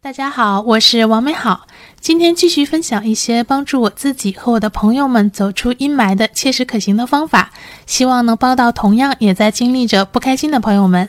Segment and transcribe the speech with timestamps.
[0.00, 1.66] 大家好，我是王美好。
[2.00, 7.50] 今天继续分享一些帮助我自己和我的朋友们走出阴霾的切实可行的方法，
[7.84, 11.08] 希望能帮到同样也在经历着不开心的朋友们。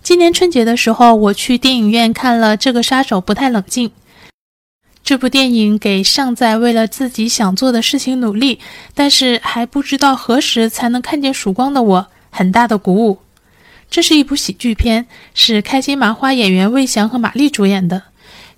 [0.00, 3.88] 今年春节的时候，我去电影院看了《这个杀手不太冷静》
[5.02, 8.60] 这部电影，给尚在为了自己想做的事情努力，
[8.94, 13.18] 但是还不知道何时才能看见曙光的我很大的鼓舞。
[13.94, 18.02] 这是一部喜剧片，是开心麻花演员魏翔和马丽主演的。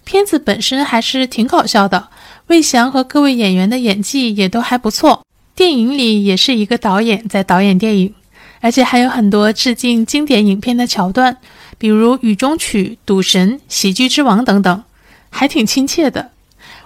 [0.03, 2.09] 片子本身还是挺搞笑的，
[2.47, 5.23] 魏翔和各位演员的演技也都还不错。
[5.55, 8.15] 电影里也是一个导演在导演电影，
[8.63, 11.37] 而且还有很多致敬经典影片的桥段，
[11.77, 14.85] 比如《雨中曲》《赌神》《喜剧之王》等等，
[15.29, 16.31] 还挺亲切的。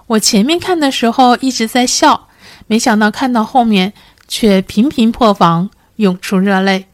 [0.08, 2.26] 我前面看的时候一直在笑，
[2.66, 3.92] 没想到看到后面
[4.26, 6.86] 却频频破防，涌出热泪。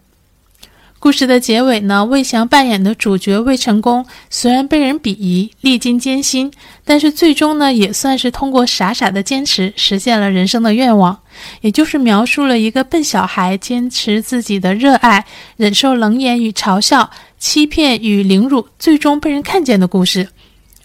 [1.06, 2.04] 故事的结尾呢？
[2.04, 6.50] 魏翔扮演的主角魏成功，虽然被人鄙夷，历经艰辛，
[6.84, 11.16] 但是最终呢，也算是通过傻傻的坚持，实现了人生的愿望。
[11.60, 15.24] 也就是描述了一个笨小孩坚持自己的热爱，
[15.56, 20.26] 忍受冷眼与嘲笑、欺骗与凌辱，最终被人看见的故事。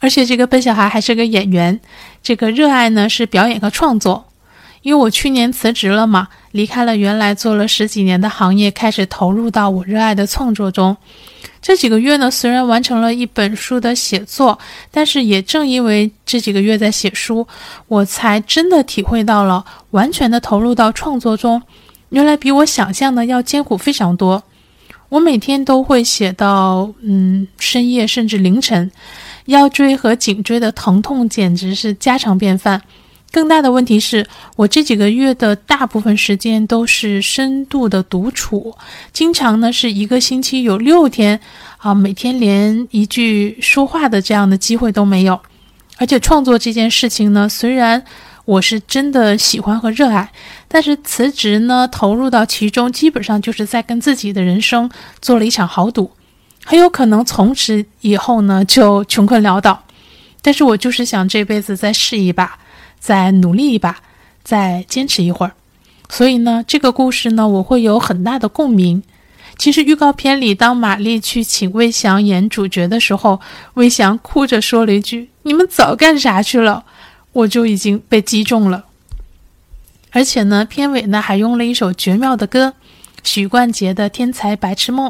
[0.02, 1.80] 而且这个笨小孩还是个演员，
[2.22, 4.31] 这个热爱呢是表演和创作。
[4.82, 10.96] 因为我去年辞职了嘛，离开了原来做了十几年的行业，开始投入到我热爱的创作中。
[11.62, 14.58] 这几个月呢，虽然完成了一本书的写作，
[14.90, 17.48] 但是也正因为这几个月在写书，
[17.88, 21.62] 我才真的体会到了完全的投入到创作中，
[22.10, 24.42] 原来比我想象的要艰苦非常多。
[25.10, 28.90] 我每天都会写到嗯深夜甚至凌晨，
[29.46, 32.82] 腰椎和颈椎的疼痛简直是家常便饭。
[33.32, 38.76] 更大的问题是我这几个月的大部分时间都是深度的独处，
[39.14, 41.40] 经常呢是一个星期有六天，
[41.78, 45.40] 啊，每天连一句说话的这样的机会都没有。
[45.98, 48.04] 而且创作这件事情呢，虽然
[48.44, 50.30] 我是真的喜欢和热爱，
[50.68, 54.90] 但是辞职呢投入到其中，基本上就是在跟自己的人生
[55.22, 56.12] 做了一场豪赌，
[56.66, 59.84] 很有可能从此以后呢就穷困潦倒。
[60.42, 62.58] 但是我就是想这辈子再试一把。
[63.02, 63.98] 再努力一把，
[64.44, 65.52] 再坚持一会儿。
[66.08, 69.04] 所以呢，这个故事呢，我会有很大的共鸣。
[69.58, 73.42] 其实预告片里，当玛丽去请魏翔演主角的时候，
[73.74, 76.86] 魏翔哭着说了一句：“你们早干啥去了？”
[77.34, 78.86] 我就已经被击中了。
[80.12, 82.74] 而且呢，片尾呢还用了一首绝妙的歌，
[83.24, 85.10] 许冠杰的《天才白痴梦》。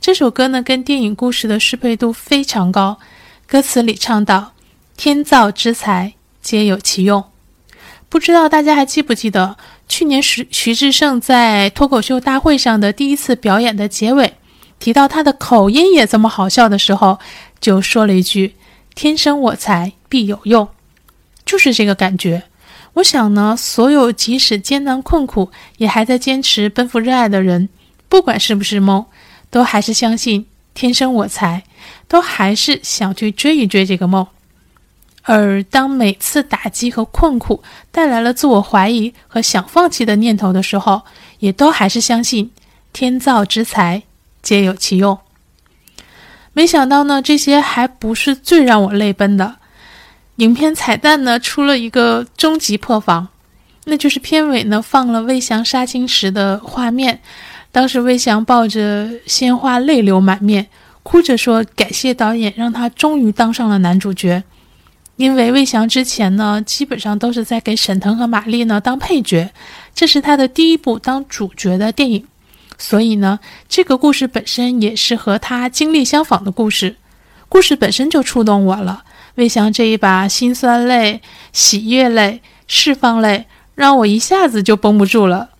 [0.00, 2.98] 这首歌呢，跟电影故事的适配度非常高。
[3.46, 4.52] 歌词里唱到
[4.96, 6.14] ：“天造之才。”
[6.48, 7.22] 皆有其用，
[8.08, 14.32] 不知道大家还记不记得去年徐徐志胜在脱口秀大会上的第一次表演的结尾，
[14.78, 17.18] 提到他的口音也这么好笑的时候，
[17.60, 18.54] 就说了一句
[18.96, 20.66] ：“天生我材必有用。”
[21.44, 22.44] 就是这个感觉。
[22.94, 27.68] 我想呢，所有即使艰难困苦也还在坚持奔赴热爱的人，
[28.08, 29.04] 不管是不是梦，
[29.50, 31.64] 都还是相信天生我材，
[32.08, 34.26] 都还是想去追一追这个梦。
[35.30, 37.62] 而当每次打击和困苦
[37.92, 41.02] 带来了自我怀疑和想放弃的念头的时候，
[41.40, 42.50] 也都还是相信
[42.94, 44.02] 天造之才
[44.40, 45.18] 皆有其用。
[46.54, 49.56] 没想到呢，这些还不是最让我泪奔的。
[50.36, 53.28] 影片彩蛋呢，出了一个终极破防，
[53.84, 57.20] 那就是片尾呢放了魏翔杀青时的画面。
[57.70, 60.68] 当时魏翔抱着鲜花，泪流满面，
[61.02, 64.42] 哭着说：“感谢导演，让他终于当上了男主角。”
[65.18, 69.50] 因为魏翔之前呢，基本上都是在给沈腾和马丽呢当配角，
[69.92, 72.24] 这是他的第一部当主角的电影，
[72.78, 76.94] 所以呢，这个故事本身也是和他经历相仿的故事，
[77.48, 79.02] 故事本身就触动我了。
[79.34, 81.20] 魏翔这一把辛酸泪、
[81.52, 85.50] 喜悦泪、释放泪，让我一下子就绷不住了。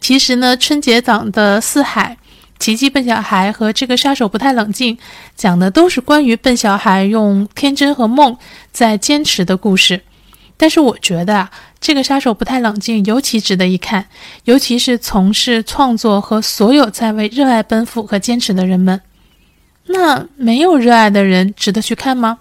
[0.00, 2.18] 其实呢，春节档的《四海》。
[2.58, 4.96] 奇迹笨小孩和这个杀手不太冷静，
[5.36, 8.36] 讲的都是关于笨小孩用天真和梦
[8.72, 10.02] 在坚持的故事。
[10.56, 11.50] 但是我觉得啊，
[11.80, 14.06] 这个杀手不太冷静尤其值得一看，
[14.44, 19.00] 尤其是从事创作和所有在为热爱奔赴和坚持的人们。
[19.86, 22.38] 那没有热爱的人值得去看吗？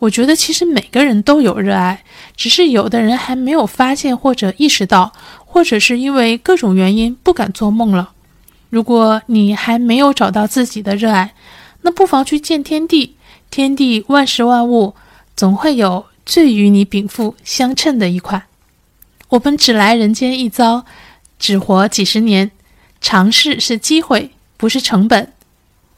[0.00, 2.04] 我觉得其实每个人都有热爱，
[2.36, 5.12] 只是有的人还没有发现或者意识到，
[5.44, 8.12] 或者是因为各种原因不敢做梦了。
[8.70, 11.34] 如果你还没有找到自己的热爱，
[11.82, 13.16] 那不妨去见天地。
[13.50, 14.94] 天地万事万物，
[15.34, 18.44] 总会有最与你禀赋相称的一款。
[19.30, 20.84] 我们只来人间一遭，
[21.38, 22.52] 只活几十年，
[23.00, 25.32] 尝试是机会，不是成本。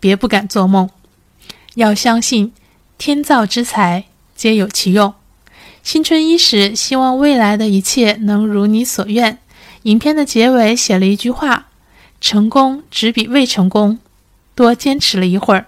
[0.01, 0.89] 别不敢做梦，
[1.75, 2.53] 要相信
[2.97, 4.05] 天造之才，
[4.35, 5.13] 皆有其用。
[5.83, 9.39] 新春伊始，希望未来的一切能如你所愿。
[9.83, 11.67] 影片的结尾写了一句话
[12.23, 13.99] ：“成功只比未成功
[14.55, 15.67] 多坚持了一会儿。”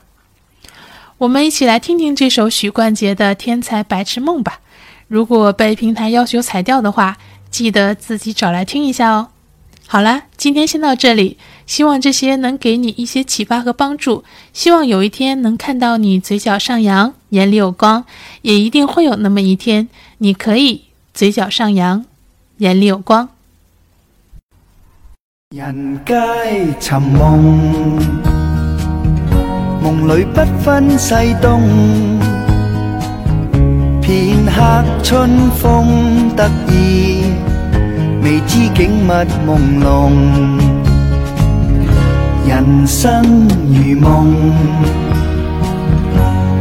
[1.18, 4.60] 我们一起来听听这首许冠杰的《天才白痴梦》吧。
[5.06, 7.18] 如果被平台要求裁掉的话，
[7.50, 9.28] 记得自己找来听一下哦。
[9.86, 11.36] 好了，今天先到这里。
[11.66, 14.22] 希望这些能给你一些启发和帮助。
[14.52, 18.04] 希望有一天能看到你嘴角上扬，眼里有光。
[18.42, 20.84] 也一定会有那么一天，你可以
[21.14, 22.04] 嘴角上扬，
[22.58, 23.30] 眼里有光。
[25.56, 26.16] 人皆
[26.80, 27.38] 寻梦，
[29.80, 31.62] 梦里不分西东。
[34.02, 37.22] 片刻春风得意，
[38.24, 39.12] 未知景物
[39.46, 40.10] 朦胧。
[42.48, 43.22] 人生
[43.68, 44.26] 如梦，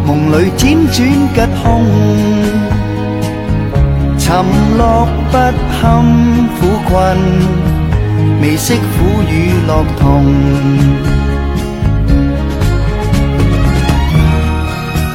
[0.05, 0.95] 梦里辗转
[1.33, 1.83] 吉凶，
[4.19, 4.45] 沉
[4.77, 5.37] 落不
[5.81, 5.81] 堪
[6.59, 7.17] 苦困，
[8.41, 10.25] 未识苦与乐同。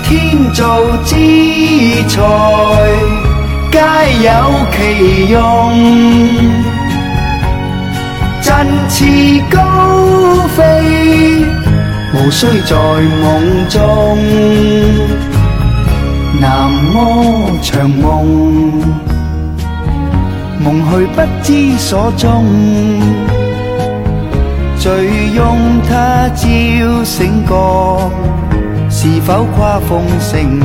[0.04, 1.14] 天造之
[2.08, 2.16] 材，
[3.70, 3.76] 皆
[4.24, 4.28] 有
[4.72, 4.76] 其
[5.30, 5.36] 用。
[8.40, 9.04] 振翅
[9.50, 9.58] 高
[10.56, 10.58] 飞，
[12.14, 12.74] 无需在
[13.22, 13.24] 梦
[13.68, 13.76] 中。
[16.40, 16.46] 南
[16.92, 16.96] 柯
[17.62, 18.82] 长梦，
[20.68, 22.44] 梦去不知所踪。
[24.78, 28.10] 醉拥他朝醒觉，
[28.90, 30.60] 是否跨风成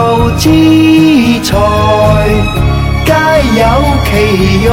[0.00, 0.36] 龙？
[0.38, 0.48] 之
[1.42, 1.50] 才
[3.04, 3.12] 皆
[3.60, 3.62] 有
[4.06, 4.10] 其
[4.64, 4.70] 用，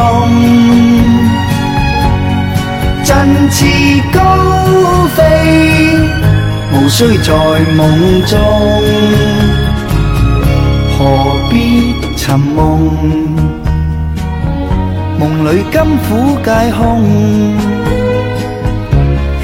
[3.04, 3.10] 振
[3.50, 3.66] 翅
[4.14, 4.18] 高
[5.16, 5.20] 飞，
[6.74, 7.34] 无需在
[7.76, 7.84] 梦
[8.26, 8.40] 中。
[10.98, 11.00] 何
[11.50, 12.90] 必寻梦？
[15.20, 16.80] 梦里甘苦皆空。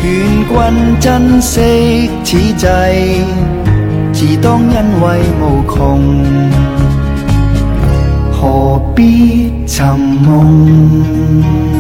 [0.02, 0.04] 劝
[0.48, 2.68] 君珍惜此际。
[4.26, 6.24] 自当因为无穷，
[8.32, 11.73] 何必寻梦？